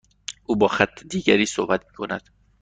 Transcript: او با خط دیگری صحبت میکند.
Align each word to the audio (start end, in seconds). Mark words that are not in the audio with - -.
او 0.45 0.55
با 0.55 0.67
خط 0.67 1.03
دیگری 1.03 1.45
صحبت 1.45 1.85
میکند. 1.85 2.29